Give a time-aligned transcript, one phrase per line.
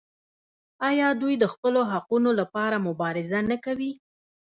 [0.89, 3.91] آیا دوی د خپلو حقونو لپاره مبارزه نه کوي؟